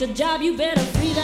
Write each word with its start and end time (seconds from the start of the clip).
your 0.00 0.10
job, 0.10 0.42
you 0.42 0.56
better 0.56 0.80
freedom. 0.80 1.17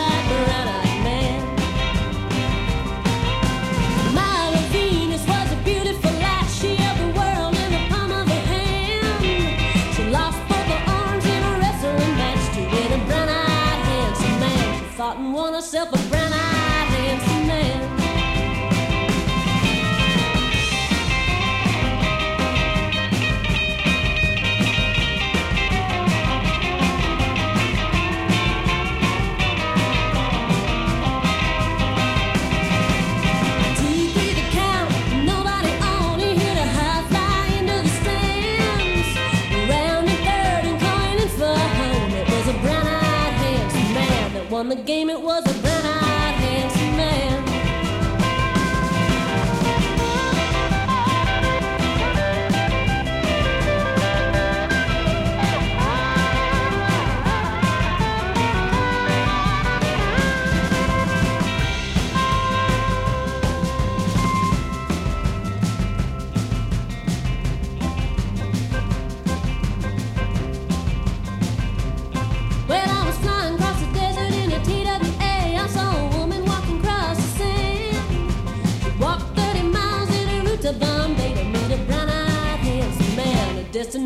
won 44.55 44.69
the 44.69 44.77
game, 44.77 45.11
it 45.11 45.21
was 45.21 45.45
a 45.45 45.64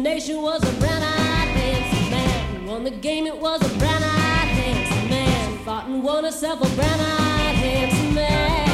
destination 0.03 0.43
was 0.43 0.63
a 0.63 0.73
brown 0.81 1.03
eyed 1.03 1.49
handsome 1.49 2.11
man. 2.11 2.57
Who 2.57 2.67
won 2.71 2.85
the 2.85 2.91
game, 2.91 3.27
it 3.27 3.37
was 3.37 3.61
a 3.63 3.79
brown 3.79 4.03
eyed 4.03 4.49
handsome 4.49 5.09
man. 5.11 5.51
She 5.51 5.65
fought 5.65 5.87
and 5.87 6.03
won 6.05 6.25
herself 6.25 6.61
a 6.61 6.69
brown 6.77 7.01
eyed 7.01 7.57
handsome 7.57 8.15
man. 8.15 8.67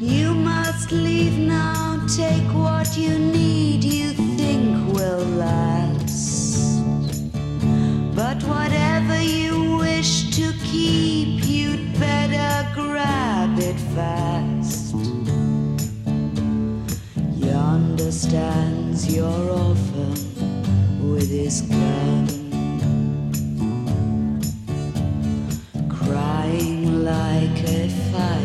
You 0.00 0.34
must 0.34 0.90
leave 0.90 1.38
now, 1.38 2.04
take 2.16 2.42
what 2.54 2.96
you 2.96 3.18
need. 3.18 3.33
stands 18.34 19.14
your 19.14 19.48
orphan 19.48 21.12
with 21.12 21.30
his 21.30 21.60
gun, 21.60 22.26
crying 25.88 27.04
like 27.04 27.62
a 27.62 27.88
fire. 28.10 28.43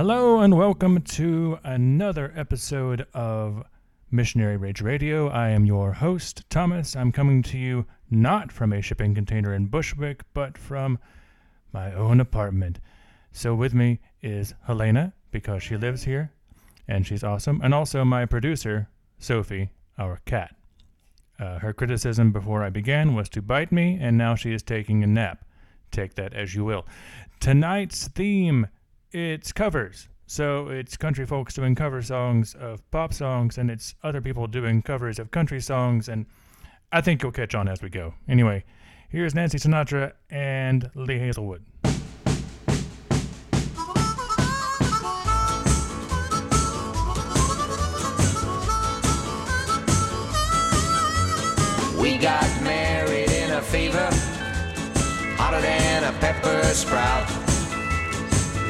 Hello 0.00 0.40
and 0.40 0.56
welcome 0.56 1.02
to 1.02 1.58
another 1.62 2.32
episode 2.34 3.06
of 3.12 3.62
Missionary 4.10 4.56
Rage 4.56 4.80
Radio. 4.80 5.28
I 5.28 5.50
am 5.50 5.66
your 5.66 5.92
host, 5.92 6.48
Thomas. 6.48 6.96
I'm 6.96 7.12
coming 7.12 7.42
to 7.42 7.58
you 7.58 7.84
not 8.10 8.50
from 8.50 8.72
a 8.72 8.80
shipping 8.80 9.14
container 9.14 9.52
in 9.52 9.66
Bushwick, 9.66 10.22
but 10.32 10.56
from 10.56 10.98
my 11.74 11.92
own 11.92 12.18
apartment. 12.18 12.80
So 13.30 13.54
with 13.54 13.74
me 13.74 14.00
is 14.22 14.54
Helena, 14.66 15.12
because 15.32 15.62
she 15.62 15.76
lives 15.76 16.04
here 16.04 16.32
and 16.88 17.06
she's 17.06 17.22
awesome, 17.22 17.60
and 17.62 17.74
also 17.74 18.02
my 18.02 18.24
producer, 18.24 18.88
Sophie, 19.18 19.68
our 19.98 20.22
cat. 20.24 20.56
Uh, 21.38 21.58
her 21.58 21.74
criticism 21.74 22.32
before 22.32 22.64
I 22.64 22.70
began 22.70 23.14
was 23.14 23.28
to 23.28 23.42
bite 23.42 23.70
me, 23.70 23.98
and 24.00 24.16
now 24.16 24.34
she 24.34 24.54
is 24.54 24.62
taking 24.62 25.04
a 25.04 25.06
nap. 25.06 25.44
Take 25.90 26.14
that 26.14 26.32
as 26.32 26.54
you 26.54 26.64
will. 26.64 26.86
Tonight's 27.38 28.08
theme 28.08 28.66
it's 29.12 29.52
covers. 29.52 30.08
So 30.26 30.68
it's 30.68 30.96
country 30.96 31.26
folks 31.26 31.54
doing 31.54 31.74
cover 31.74 32.02
songs 32.02 32.54
of 32.54 32.88
pop 32.90 33.12
songs, 33.12 33.58
and 33.58 33.70
it's 33.70 33.94
other 34.02 34.20
people 34.20 34.46
doing 34.46 34.82
covers 34.82 35.18
of 35.18 35.30
country 35.30 35.60
songs, 35.60 36.08
and 36.08 36.26
I 36.92 37.00
think 37.00 37.22
you'll 37.22 37.32
catch 37.32 37.54
on 37.54 37.68
as 37.68 37.82
we 37.82 37.88
go. 37.88 38.14
Anyway, 38.28 38.64
here's 39.08 39.34
Nancy 39.34 39.58
Sinatra 39.58 40.12
and 40.30 40.90
Lee 40.94 41.18
Hazlewood. 41.18 41.64
We 52.00 52.16
got 52.16 52.62
married 52.62 53.30
in 53.30 53.50
a 53.50 53.60
fever, 53.62 54.08
hotter 55.36 55.60
than 55.60 56.04
a 56.04 56.18
pepper 56.18 56.62
sprout. 56.68 57.49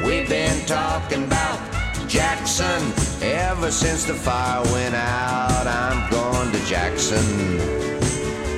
We've 0.05 0.27
been 0.27 0.65
talking 0.65 1.23
about 1.25 1.59
Jackson 2.07 2.81
ever 3.21 3.69
since 3.69 4.03
the 4.05 4.13
fire 4.13 4.63
went 4.73 4.95
out. 4.95 5.67
I'm 5.67 6.09
going 6.09 6.51
to 6.51 6.65
Jackson. 6.65 7.23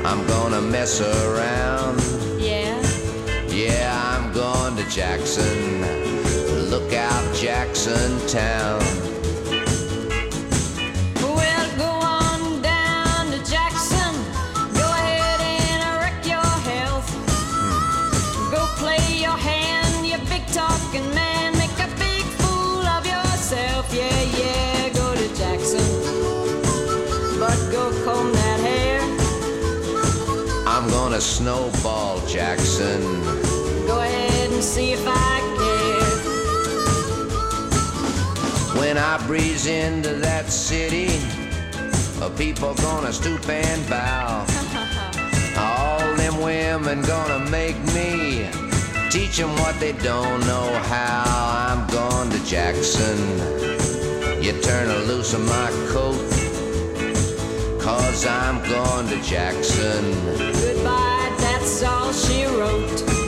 I'm 0.06 0.25
gonna 0.28 0.62
mess 0.62 1.01
around. 1.01 2.00
Yeah. 2.40 2.81
Yeah, 3.48 3.92
I'm 4.06 4.34
going 4.34 4.78
to 4.78 4.90
Jackson. 4.90 5.81
Look 6.69 6.94
out, 6.94 7.36
Jackson 7.36 8.25
Town. 8.28 9.12
Snowball 31.24 32.20
Jackson. 32.28 33.02
Go 33.88 34.00
ahead 34.00 34.52
and 34.52 34.64
see 34.64 34.92
if 34.92 35.04
I 35.08 35.40
care. 35.58 36.02
When 38.80 38.98
I 38.98 39.25
breeze 39.25 39.66
into 39.68 40.14
that 40.16 40.52
city, 40.52 41.08
people 42.38 42.74
gonna 42.75 43.14
stoop 43.14 43.48
and 43.48 43.90
bow. 43.90 44.46
All 45.58 46.16
them 46.16 46.42
women 46.42 47.02
gonna 47.04 47.50
make 47.50 47.78
me 47.94 48.50
teach 49.10 49.38
them 49.38 49.56
what 49.58 49.80
they 49.80 49.94
don't 49.94 50.40
know 50.42 50.74
how. 50.84 51.24
I'm 51.70 51.88
going 51.88 52.30
to 52.31 52.46
Jackson. 52.46 53.18
You 54.44 54.52
turn 54.62 54.90
a 54.90 55.00
loose 55.08 55.34
of 55.34 55.42
my 55.42 55.70
coat, 55.94 56.20
cause 57.81 58.25
I'm 58.25 58.58
going 58.68 59.08
to 59.10 59.22
Jackson. 59.22 60.83
All 61.86 62.14
she 62.14 62.46
wrote. 62.46 63.23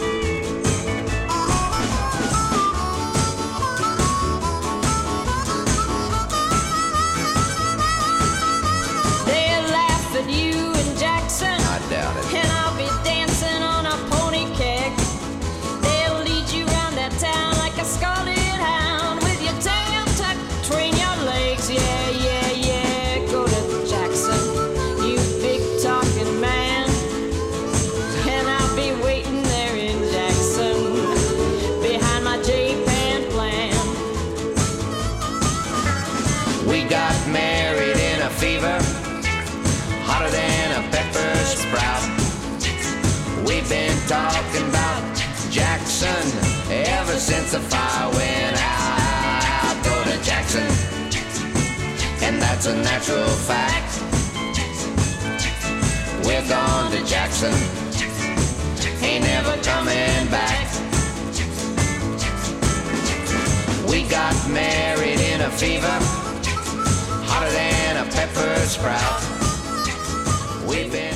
The 47.56 47.62
fire 47.69 48.09
went 48.12 48.57
out. 48.59 49.76
Go 49.85 49.95
to 50.04 50.18
Jackson, 50.26 50.68
and 52.21 52.42
that's 52.42 52.66
a 52.66 52.76
natural 52.76 53.30
fact. 53.47 53.92
We're 56.26 56.45
gone 56.50 56.92
to 56.92 57.02
Jackson, 57.06 57.54
ain't 59.02 59.24
never 59.24 59.56
coming 59.64 60.28
back. 60.30 60.68
We 63.90 64.04
got 64.09 64.35
married 64.50 65.21
in 65.21 65.40
a 65.40 65.50
fever 65.50 65.97
hotter 67.30 67.52
than 67.52 68.06
a 68.06 68.12
pepper 68.12 68.54
sprout. 68.66 69.21
We've 70.68 70.92
been 70.92 71.16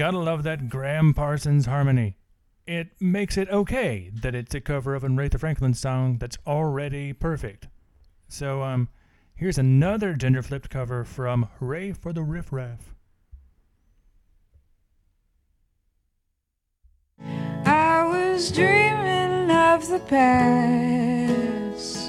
gotta 0.00 0.18
love 0.18 0.44
that 0.44 0.70
Gram 0.70 1.12
Parsons 1.12 1.66
harmony. 1.66 2.16
It 2.66 2.88
makes 3.02 3.36
it 3.36 3.50
okay 3.50 4.10
that 4.22 4.34
it's 4.34 4.54
a 4.54 4.60
cover 4.62 4.94
of 4.94 5.04
an 5.04 5.14
Aretha 5.14 5.38
Franklin 5.38 5.74
song 5.74 6.16
that's 6.16 6.38
already 6.46 7.12
perfect. 7.12 7.68
So, 8.26 8.62
um, 8.62 8.88
here's 9.34 9.58
another 9.58 10.14
gender 10.14 10.40
flipped 10.40 10.70
cover 10.70 11.04
from 11.04 11.50
Hooray 11.58 11.92
for 11.92 12.14
the 12.14 12.22
Riff 12.22 12.50
Raff. 12.50 12.94
I 17.66 18.06
was 18.06 18.50
dreaming 18.50 19.50
of 19.50 19.86
the 19.86 19.98
past, 19.98 22.08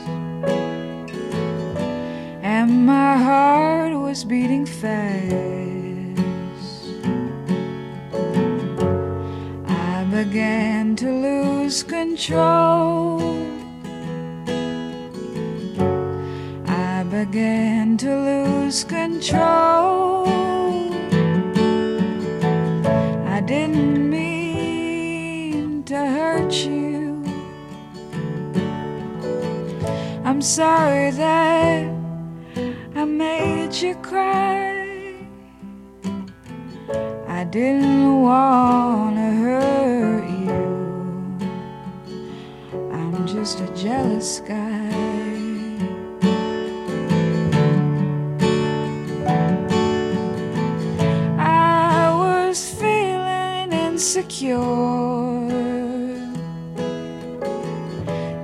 and 2.41 2.85
my 2.85 3.17
heart 3.17 3.99
was 3.99 4.23
beating 4.23 4.65
fast. 4.65 5.70
Began 10.25 10.95
to 10.95 11.09
lose 11.09 11.81
control. 11.81 13.19
I 16.67 17.03
began 17.09 17.97
to 17.97 18.11
lose 18.29 18.83
control. 18.83 20.27
I 23.35 23.41
didn't 23.41 24.09
mean 24.11 25.83
to 25.85 25.97
hurt 25.97 26.53
you. 26.53 27.23
I'm 30.23 30.41
sorry 30.43 31.09
that 31.09 31.89
I 32.95 33.05
made 33.05 33.73
you 33.73 33.95
cry. 33.95 34.60
Didn't 37.51 38.21
want 38.21 39.17
to 39.17 39.29
hurt 39.43 40.23
you. 40.29 40.55
I'm 42.93 43.27
just 43.27 43.59
a 43.59 43.67
jealous 43.75 44.39
guy. 44.39 44.87
I 51.37 52.15
was 52.15 52.69
feeling 52.79 53.73
insecure. 53.73 54.55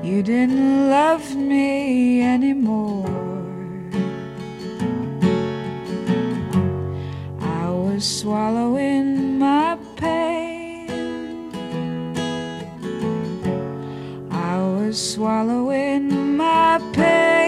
You 0.03 0.21
didn't 0.21 0.89
love 0.89 1.33
me 1.33 2.23
anymore. 2.23 3.16
Was 7.97 8.19
swallowing 8.19 9.39
my 9.39 9.75
pain. 9.95 11.49
I 14.29 14.57
was 14.59 15.13
swallowing 15.13 16.37
my 16.37 16.79
pain. 16.93 17.46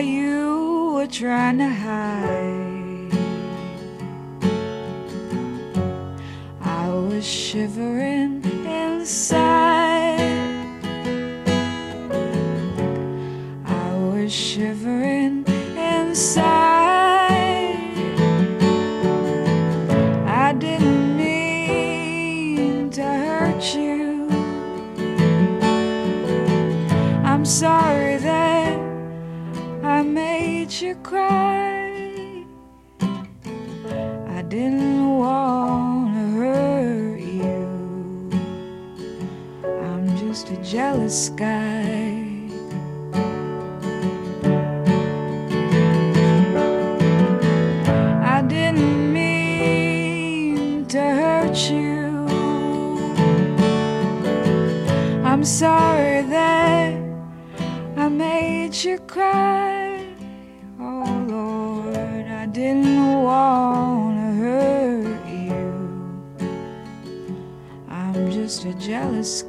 That 0.00 0.06
you 0.06 0.92
were 0.94 1.06
trying 1.06 1.58
to 1.58 1.68
hide. 1.68 3.12
I 6.62 6.88
was 6.88 7.26
shivering 7.26 8.29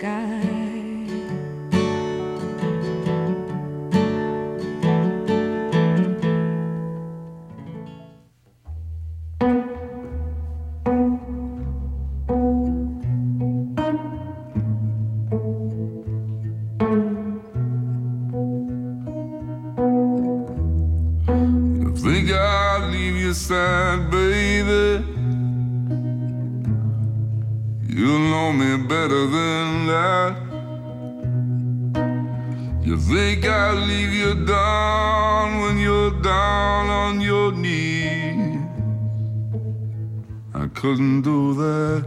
jealous 0.02 0.31
than 29.28 29.88
that. 29.88 30.36
You 32.84 32.98
think 32.98 33.46
I'd 33.46 33.88
leave 33.88 34.14
you 34.14 34.46
down 34.46 35.62
when 35.62 35.78
you're 35.78 36.20
down 36.22 36.90
on 36.90 37.22
your 37.22 37.52
knees? 37.52 38.60
I 40.54 40.68
couldn't 40.68 41.22
do 41.22 41.54
that. 41.56 42.06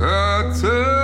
I 0.00 0.52
tell 0.60 1.01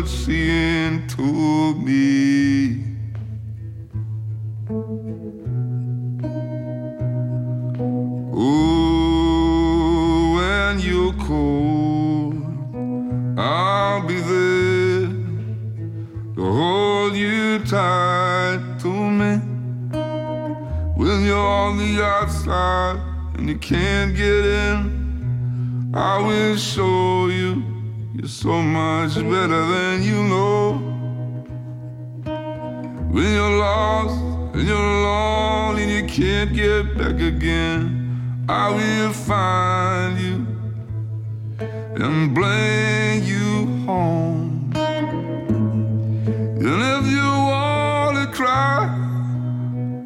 could 0.00 0.08
see 0.08 0.48
into 0.86 1.22
me. 1.74 2.84
Ooh, 8.34 9.56
when 10.36 10.80
you're 10.80 11.12
cold, 11.28 12.34
I'll 13.38 14.02
be 14.06 14.20
there 14.20 15.08
to 16.34 16.42
hold 16.50 17.14
you 17.14 17.58
tight 17.58 18.78
to 18.80 18.88
me. 18.88 19.36
When 20.96 21.24
you're 21.26 21.36
on 21.36 21.76
the 21.76 22.02
outside 22.02 22.98
and 23.34 23.50
you 23.50 23.58
can't 23.58 24.16
get 24.16 24.46
in. 24.46 25.92
I 25.92 26.18
will 26.26 26.56
show 26.56 27.26
you 27.26 27.69
you're 28.20 28.28
so 28.28 28.60
much 28.60 29.14
better 29.14 29.64
than 29.72 30.02
you 30.02 30.22
know. 30.24 30.72
When 33.10 33.32
you're 33.32 33.58
lost 33.58 34.20
and 34.54 34.68
you're 34.68 34.76
alone 34.76 35.78
and 35.78 35.90
you 35.90 36.04
can't 36.06 36.52
get 36.52 36.98
back 36.98 37.18
again, 37.18 38.44
I 38.46 38.68
will 38.72 39.12
find 39.14 40.20
you 40.20 40.46
and 42.04 42.34
bring 42.34 43.24
you 43.24 43.66
home. 43.86 44.70
And 46.60 46.82
if 46.96 47.06
you 47.06 47.28
wanna 47.52 48.26
cry, 48.34 48.84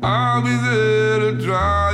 I'll 0.04 0.40
be 0.40 0.54
there 0.68 1.18
to 1.18 1.32
dry 1.44 1.93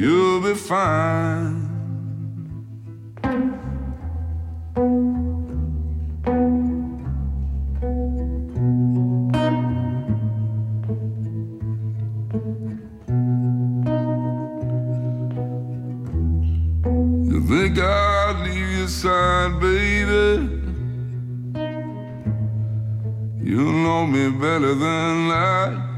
you'll 0.00 0.40
be 0.40 0.54
fine. 0.54 1.68
You 17.30 17.40
think 17.46 17.78
I'd 17.78 18.42
leave 18.44 18.78
your 18.78 18.88
side, 18.88 19.60
baby? 19.60 20.48
You 23.42 23.72
know 23.84 24.06
me 24.06 24.30
better 24.30 24.74
than 24.74 25.28
that. 25.28 25.89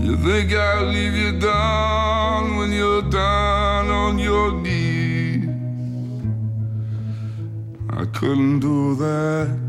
You 0.00 0.16
think 0.16 0.52
I'd 0.52 0.94
leave 0.94 1.14
you 1.14 1.38
down 1.40 2.56
when 2.56 2.70
you're 2.72 3.02
down 3.02 3.90
on 3.90 4.18
your 4.18 4.52
knees? 4.52 5.48
I 7.90 8.04
couldn't 8.06 8.60
do 8.60 8.94
that. 8.94 9.68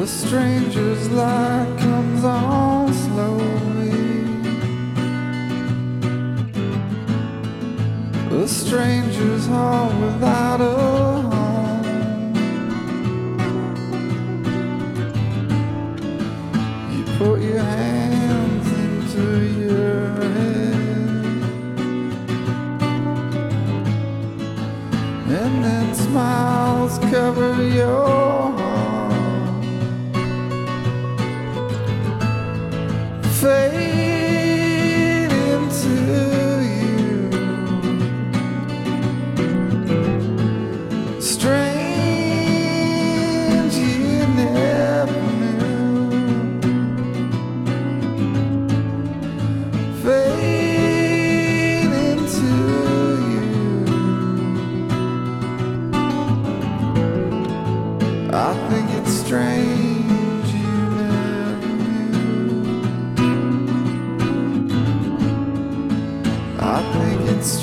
A 0.00 0.06
stranger's 0.06 1.10
light 1.10 1.76
comes 1.78 2.24
on 2.24 2.90
slowly. 2.90 3.90
A 8.30 8.48
stranger's 8.48 9.46
heart 9.46 9.94
without 10.00 10.62
a 10.62 10.74
home. 11.28 12.34
You 16.94 17.04
put 17.18 17.42
your 17.42 17.58
hands 17.58 18.68
into 18.84 19.26
your 19.60 20.14
head. 20.14 20.70
and 25.42 25.64
then 25.64 25.94
smiles 25.94 26.98
cover 27.10 27.62
your 27.62 28.29
Fade 33.40 33.69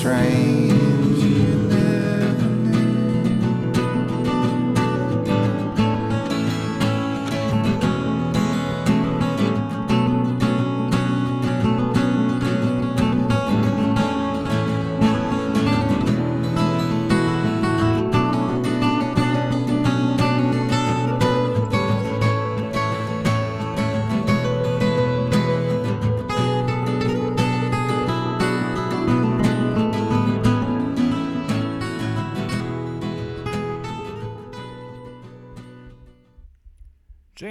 think 0.08 0.37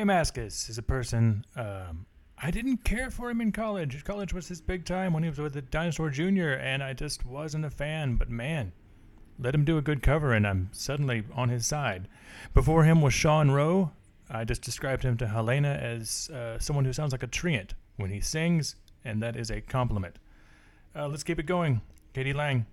J 0.07 0.12
Mascis 0.12 0.71
is 0.71 0.79
a 0.79 0.83
person 0.83 1.45
um, 1.57 2.07
I 2.38 2.53
didn't 2.53 2.85
care 2.85 3.11
for 3.11 3.29
him 3.29 3.40
in 3.40 3.51
college. 3.51 4.05
College 4.05 4.33
was 4.33 4.47
his 4.47 4.61
big 4.61 4.85
time 4.85 5.12
when 5.12 5.25
he 5.25 5.29
was 5.29 5.40
with 5.40 5.55
the 5.55 5.62
Dinosaur 5.62 6.11
Jr. 6.11 6.51
and 6.51 6.81
I 6.81 6.92
just 6.92 7.27
wasn't 7.27 7.64
a 7.64 7.71
fan. 7.71 8.14
But 8.14 8.31
man, 8.31 8.73
let 9.37 9.53
him 9.53 9.64
do 9.64 9.79
a 9.79 9.83
good 9.83 10.05
cover 10.05 10.33
and 10.33 10.47
I'm 10.47 10.69
suddenly 10.71 11.25
on 11.35 11.49
his 11.49 11.66
side. 11.66 12.07
Before 12.55 12.85
him 12.85 13.03
was 13.03 13.14
Sean 13.14 13.51
Rowe. 13.51 13.90
I 14.31 14.45
just 14.45 14.62
described 14.62 15.03
him 15.03 15.16
to 15.16 15.27
Helena 15.27 15.71
as 15.71 16.31
uh, 16.31 16.61
someone 16.61 16.85
who 16.85 16.92
sounds 16.92 17.11
like 17.11 17.25
a 17.25 17.29
treant 17.29 17.73
when 17.97 18.11
he 18.11 18.21
sings, 18.21 18.77
and 19.05 19.21
that 19.25 19.35
is 19.35 19.51
a 19.51 19.61
compliment. 19.61 20.21
Uh, 20.95 21.09
let's 21.09 21.25
keep 21.25 21.40
it 21.40 21.47
going. 21.47 21.81
k.d. 22.14 22.33
lang. 22.33 22.66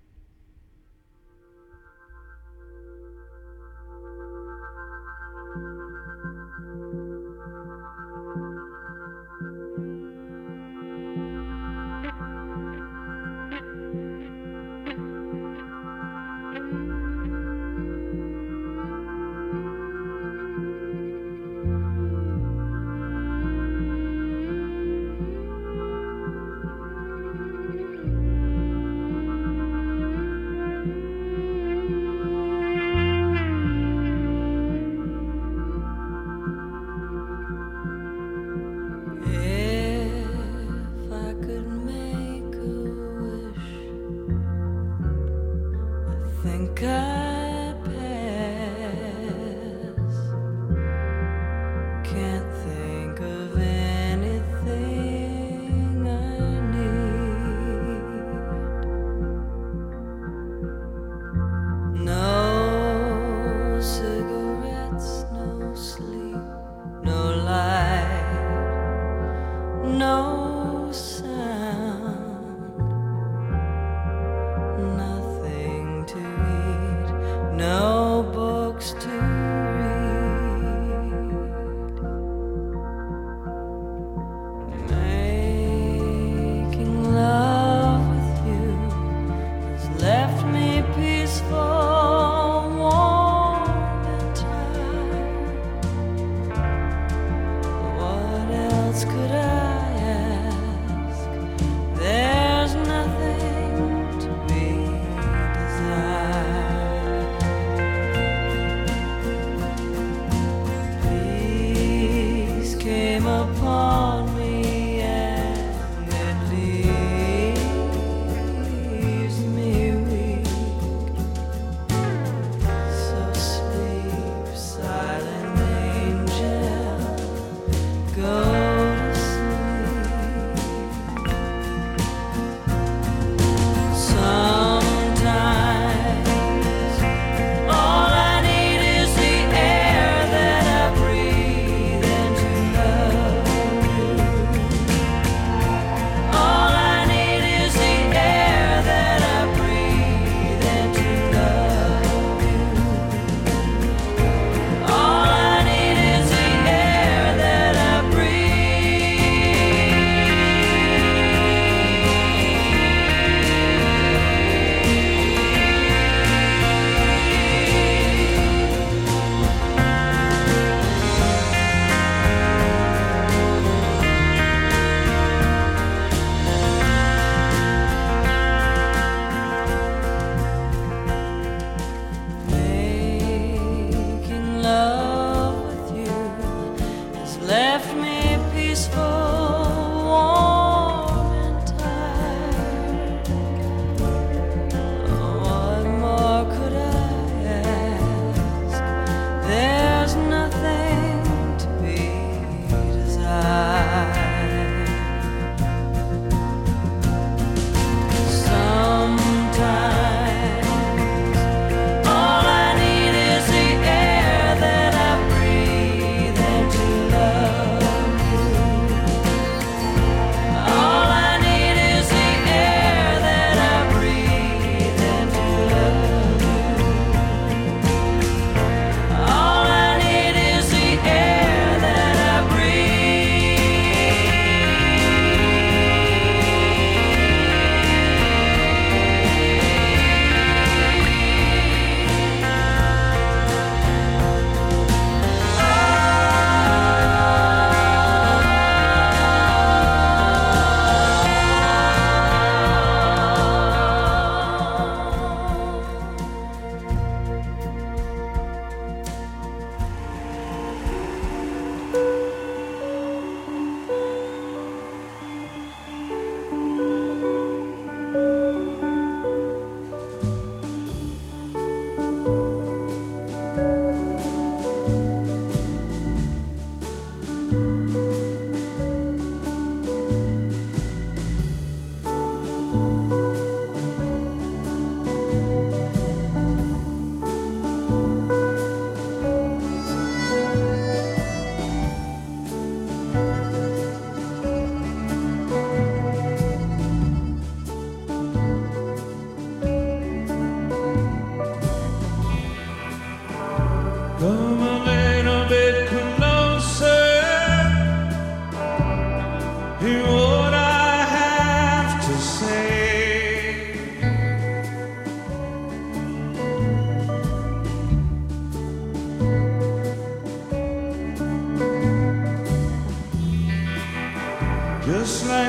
kıskıra 99.04 99.43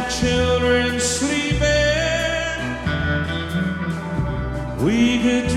children 0.03 0.99
sleeping, 0.99 1.61
we 4.83 5.19
could 5.21 5.54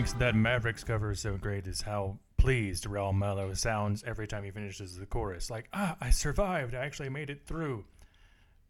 makes 0.00 0.12
that 0.14 0.34
Mavericks 0.34 0.82
cover 0.82 1.14
so 1.14 1.36
great 1.36 1.66
is 1.66 1.82
how 1.82 2.16
pleased 2.38 2.86
Raul 2.86 3.12
Malo 3.12 3.52
sounds 3.52 4.02
every 4.06 4.26
time 4.26 4.44
he 4.44 4.50
finishes 4.50 4.96
the 4.96 5.04
chorus. 5.04 5.50
Like, 5.50 5.68
ah, 5.74 5.94
I 6.00 6.08
survived. 6.08 6.74
I 6.74 6.78
actually 6.86 7.10
made 7.10 7.28
it 7.28 7.42
through. 7.44 7.84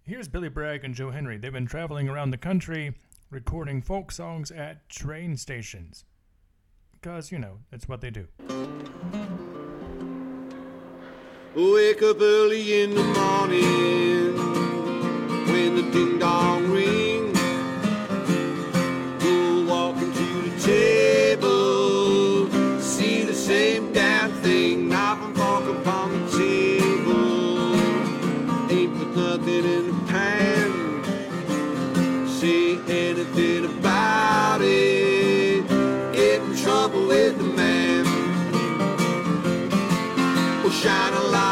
Here's 0.03 0.27
Billy 0.27 0.49
Bragg 0.49 0.85
and 0.85 0.93
Joe 0.93 1.13
Henry. 1.13 1.39
They've 1.39 1.53
been 1.53 1.69
traveling 1.69 2.09
around 2.09 2.31
the 2.31 2.37
country 2.37 2.97
recording 3.31 3.81
folk 3.81 4.11
songs 4.11 4.51
at 4.51 4.89
train 4.89 5.37
stations. 5.37 6.05
Because, 6.91 7.31
you 7.31 7.39
know, 7.39 7.59
it's 7.71 7.87
what 7.87 8.01
they 8.01 8.11
do. 8.11 8.27
Wake 11.55 12.03
up 12.03 12.21
early 12.21 12.83
in 12.83 12.93
the 12.93 13.05
morning 13.05 14.35
when 15.47 15.77
the 15.77 15.89
ding 15.93 16.19
dong 16.19 16.73
rings. 16.73 17.10
shine 40.81 41.13
a 41.13 41.21
light. 41.21 41.50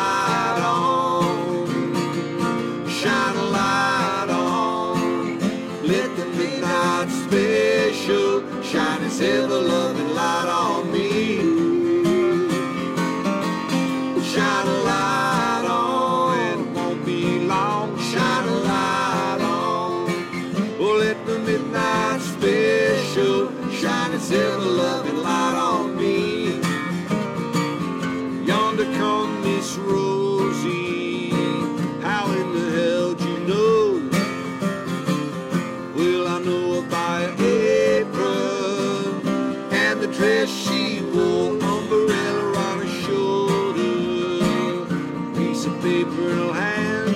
paper 45.83 46.31
in 46.31 46.39
her 46.39 46.53
hand. 46.53 47.15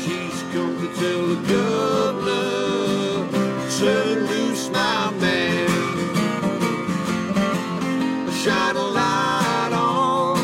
She's 0.00 0.42
come 0.52 0.74
to 0.80 0.88
tell 1.00 1.26
the 1.26 1.36
governor, 1.52 3.28
turn 3.78 4.26
loose 4.26 4.70
my 4.70 5.10
man. 5.20 5.68
Shine 8.32 8.76
a 8.76 8.86
light 9.00 9.72
on, 9.72 10.36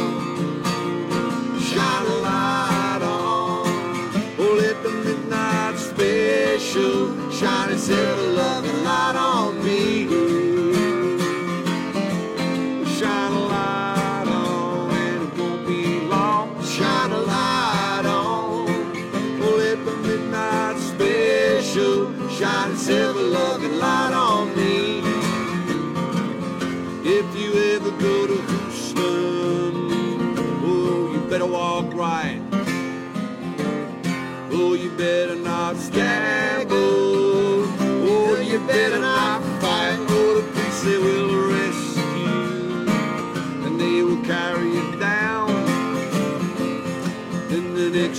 shine 1.61 2.07
a 2.07 2.17
light 2.29 3.03
on. 3.03 3.67
Oh, 4.39 4.55
let 4.61 4.83
the 4.83 4.91
midnight 4.91 5.77
special 5.79 7.31
shine 7.31 7.73
itself. 7.73 8.24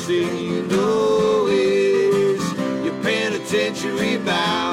next 0.07 0.09
you 0.09 0.63
know 0.63 1.47
is 1.47 2.41
your 2.83 2.93
penitentiary 3.01 4.17
vow. 4.17 4.64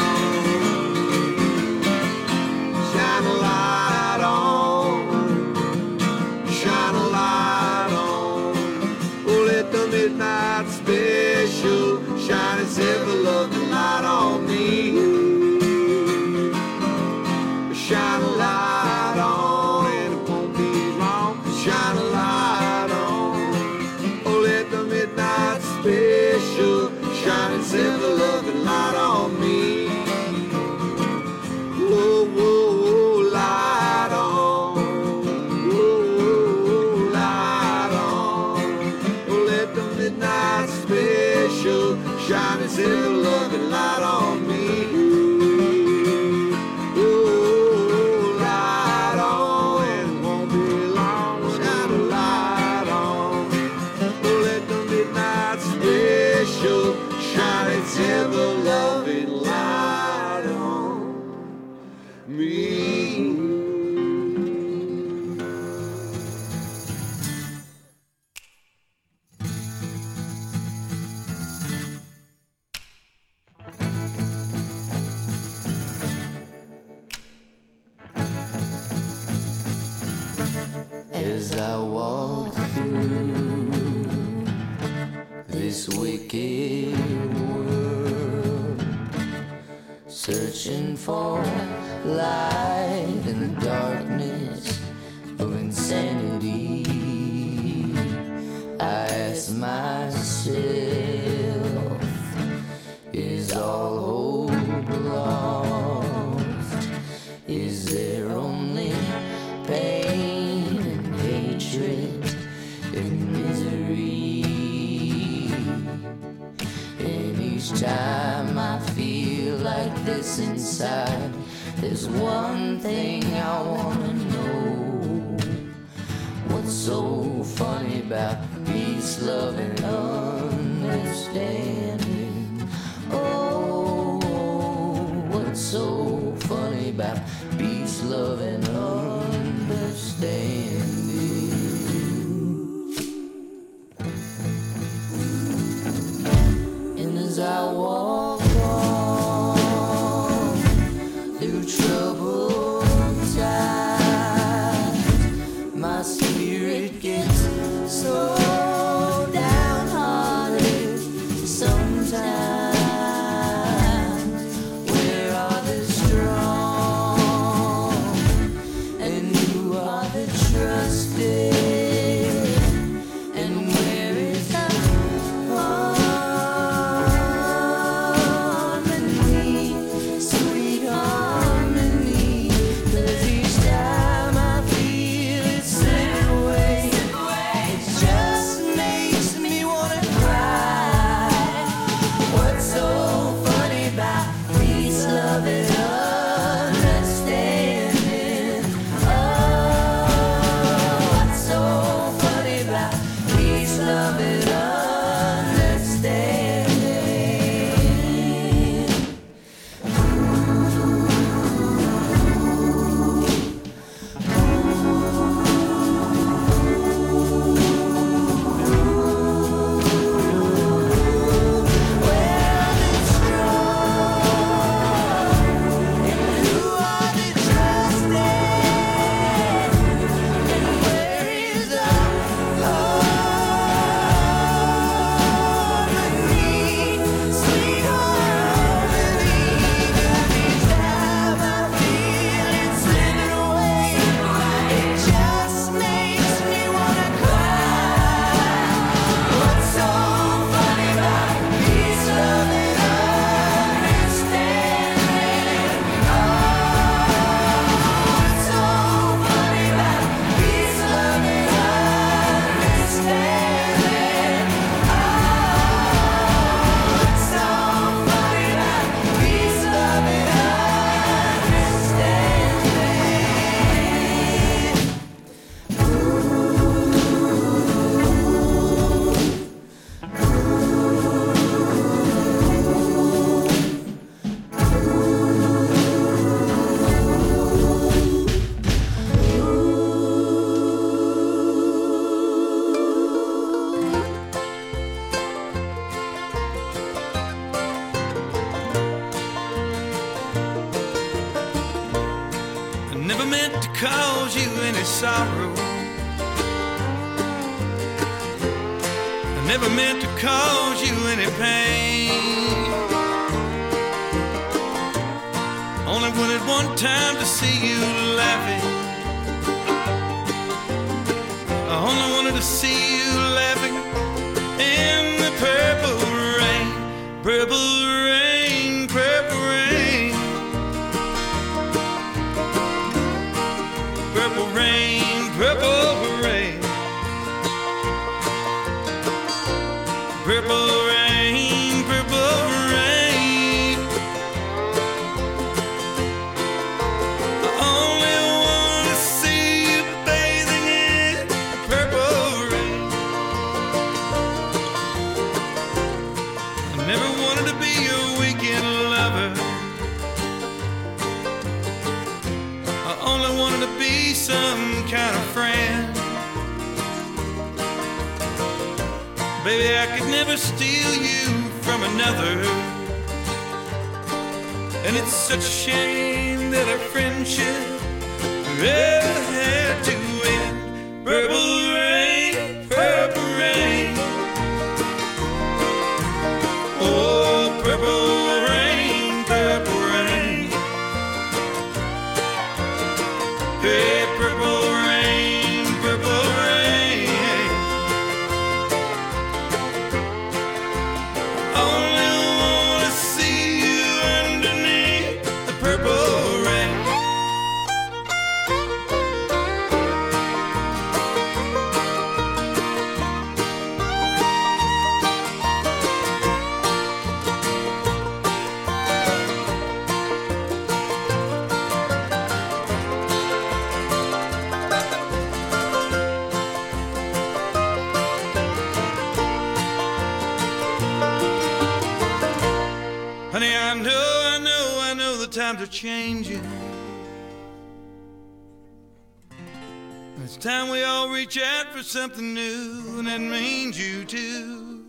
Something 441.93 442.33
new, 442.33 442.99
and 443.01 443.07
that 443.07 443.21
means 443.21 443.79
you 443.79 444.07
too. 444.07 444.83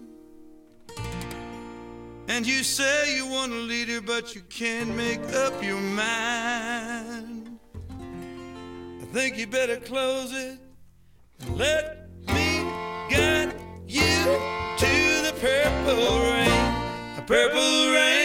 And 2.30 2.48
you 2.48 2.64
say 2.64 3.18
you 3.18 3.28
want 3.28 3.52
a 3.52 3.56
leader, 3.56 4.00
but 4.00 4.34
you 4.34 4.42
can't 4.50 4.96
make 4.96 5.22
up 5.34 5.62
your 5.62 5.82
mind. 5.82 7.60
I 7.92 9.06
think 9.12 9.38
you 9.38 9.48
better 9.48 9.76
close 9.76 10.32
it 10.32 10.60
and 11.42 11.58
let 11.58 12.08
me 12.28 12.62
guide 13.12 13.54
you 13.86 14.24
to 14.78 14.94
the 15.28 15.34
purple 15.42 16.22
rain. 16.32 16.74
A 17.18 17.24
purple 17.28 17.92
rain, 17.92 18.23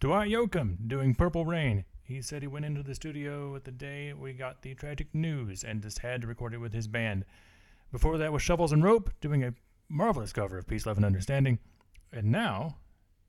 Dwight 0.00 0.30
Yoakam 0.30 0.86
doing 0.86 1.12
Purple 1.12 1.44
Rain. 1.44 1.84
He 2.04 2.22
said 2.22 2.42
he 2.42 2.46
went 2.46 2.64
into 2.64 2.84
the 2.84 2.94
studio 2.94 3.58
the 3.58 3.72
day 3.72 4.12
we 4.12 4.32
got 4.32 4.62
the 4.62 4.74
tragic 4.74 5.12
news 5.12 5.64
and 5.64 5.82
just 5.82 5.98
had 5.98 6.20
to 6.20 6.28
record 6.28 6.54
it 6.54 6.58
with 6.58 6.72
his 6.72 6.86
band. 6.86 7.24
Before 7.90 8.16
that 8.16 8.32
was 8.32 8.40
Shovels 8.40 8.70
and 8.70 8.84
Rope 8.84 9.10
doing 9.20 9.42
a 9.42 9.54
marvelous 9.88 10.32
cover 10.32 10.56
of 10.56 10.68
Peace, 10.68 10.86
Love, 10.86 10.98
and 10.98 11.04
Understanding. 11.04 11.58
And 12.12 12.30
now 12.30 12.76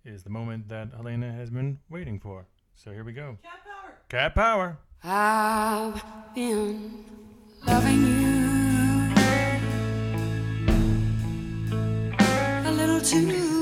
is 0.06 0.22
the 0.22 0.30
moment 0.30 0.70
that 0.70 0.94
Helena 0.96 1.32
has 1.34 1.50
been 1.50 1.80
waiting 1.90 2.20
for. 2.20 2.46
So 2.76 2.92
here 2.92 3.04
we 3.04 3.14
go. 3.14 3.40
Cat 3.42 3.62
Power! 3.66 3.94
Cat 4.08 4.36
Power! 4.36 4.78
I've 5.04 6.36
been 6.36 7.04
loving 7.66 8.06
you 8.06 9.14
a 12.64 12.72
little 12.72 13.02
too 13.02 13.59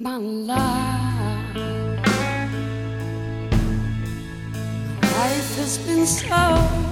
my 0.00 0.16
life, 0.16 1.56
life 5.02 5.56
has 5.56 5.78
been 5.78 6.04
so 6.04 6.83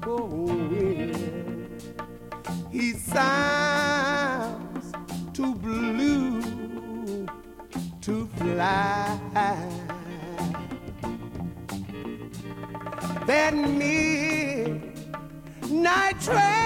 Oh, 0.05 0.47
yeah. 0.73 1.17
He 2.69 2.91
sounds 2.91 4.91
too 5.33 5.55
blue 5.55 7.25
to 8.01 8.27
fly. 8.35 9.17
That 13.25 13.53
midnight 15.71 16.19
train. 16.19 16.64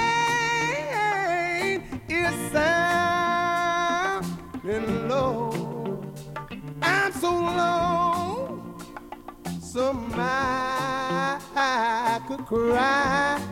cry. 12.46 13.49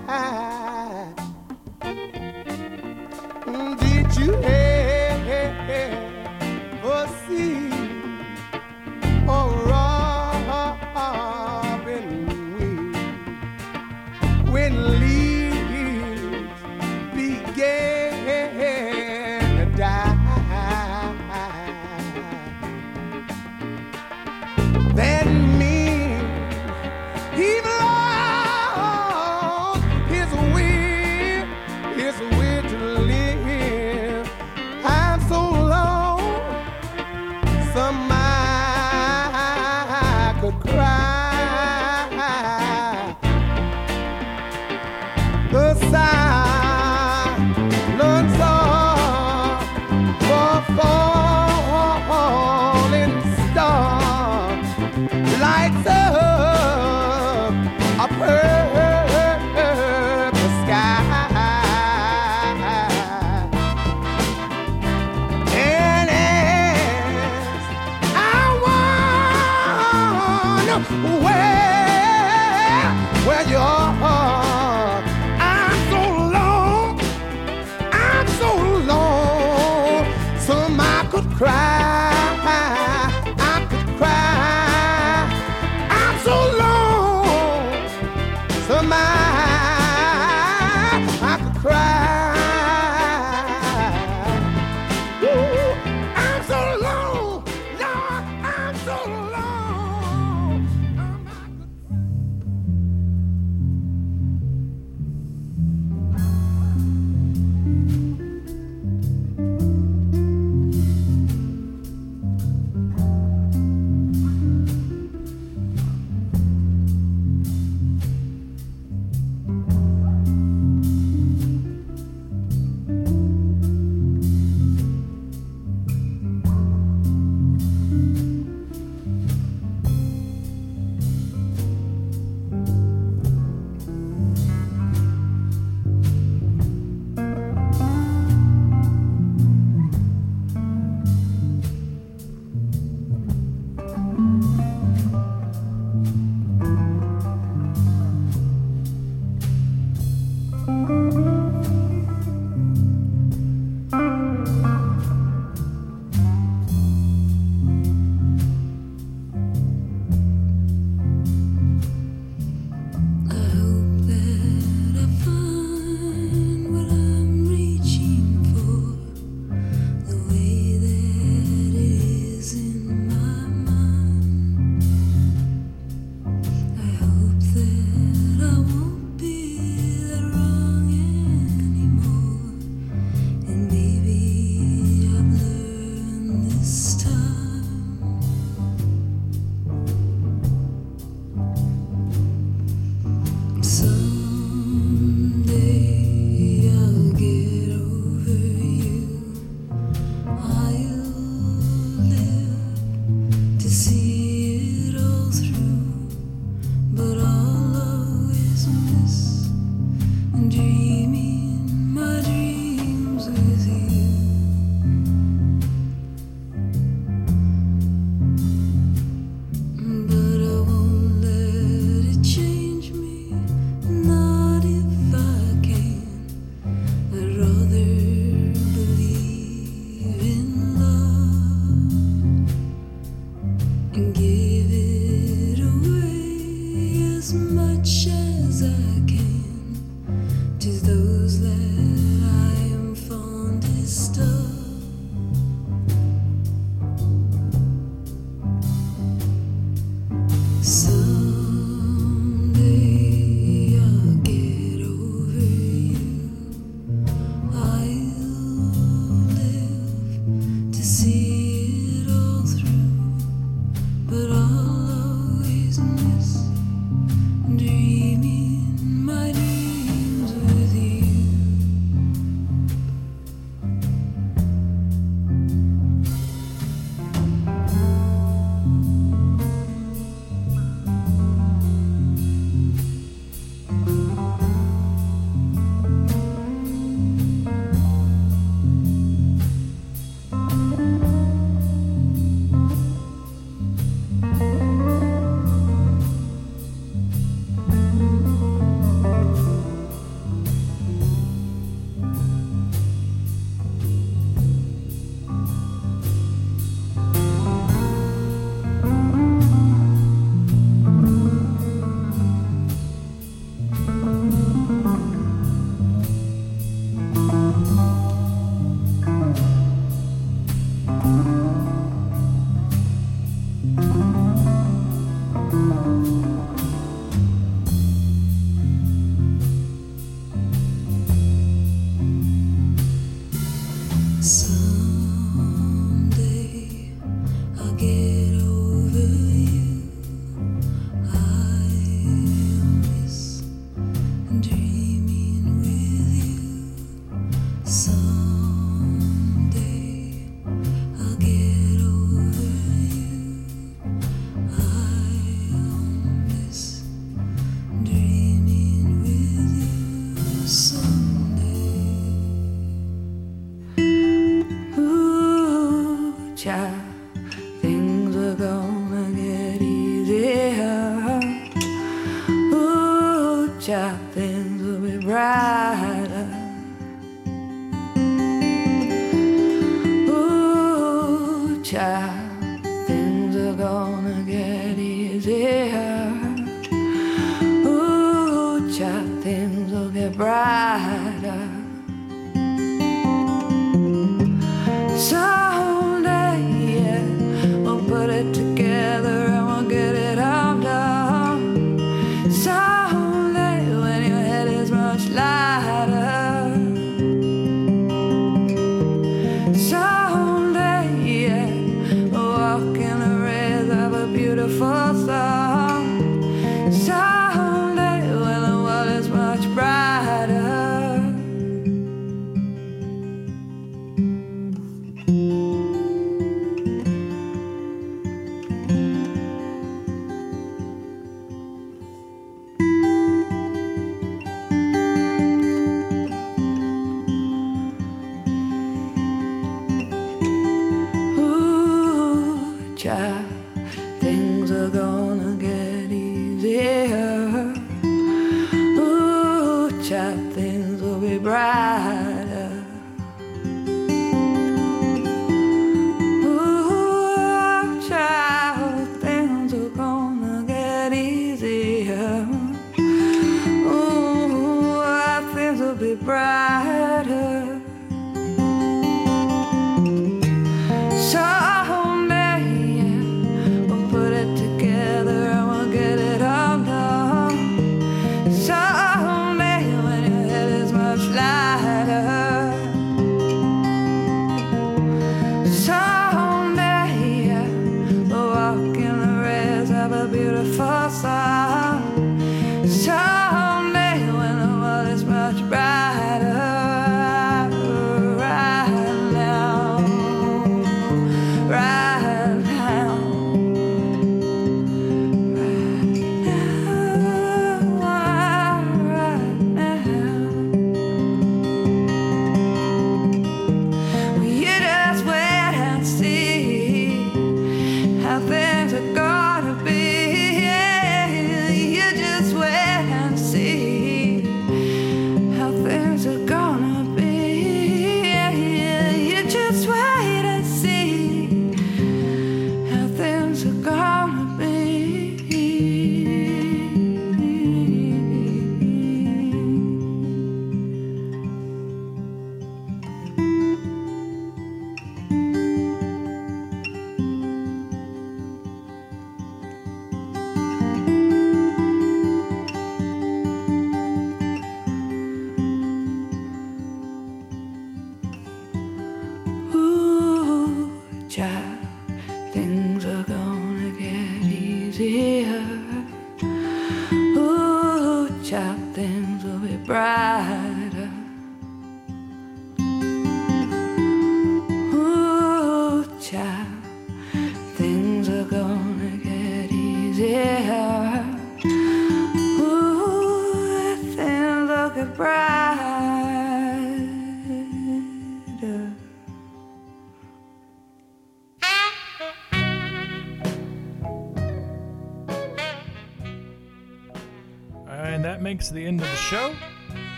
makes 598.38 598.50
the 598.50 598.64
end 598.64 598.80
of 598.80 598.88
the 598.88 598.96
show. 598.98 599.36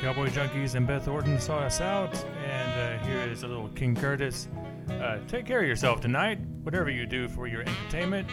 Cowboy 0.00 0.28
Junkies 0.30 0.74
and 0.74 0.86
Beth 0.86 1.06
Orton 1.06 1.38
saw 1.38 1.58
us 1.58 1.82
out, 1.82 2.14
and 2.46 2.98
uh, 2.98 3.04
here 3.04 3.20
is 3.20 3.42
a 3.42 3.46
little 3.46 3.68
King 3.68 3.94
Curtis. 3.94 4.48
Uh, 4.88 5.18
take 5.28 5.44
care 5.44 5.60
of 5.60 5.68
yourself 5.68 6.00
tonight. 6.00 6.38
Whatever 6.62 6.88
you 6.88 7.04
do 7.04 7.28
for 7.28 7.46
your 7.46 7.60
entertainment, 7.60 8.26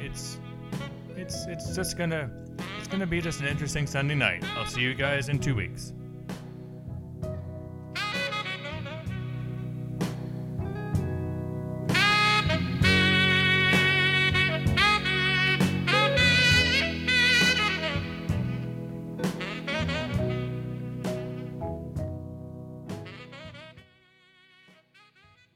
it's 0.00 0.40
it's 1.14 1.46
it's 1.46 1.72
just 1.76 1.96
gonna 1.96 2.32
it's 2.80 2.88
gonna 2.88 3.06
be 3.06 3.20
just 3.20 3.40
an 3.40 3.46
interesting 3.46 3.86
Sunday 3.86 4.16
night. 4.16 4.42
I'll 4.56 4.66
see 4.66 4.80
you 4.80 4.92
guys 4.92 5.28
in 5.28 5.38
two 5.38 5.54
weeks. 5.54 5.92